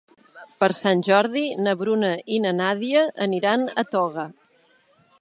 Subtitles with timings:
[0.63, 4.29] Per Sant Jordi na Bruna i na Nàdia aniran a Toga.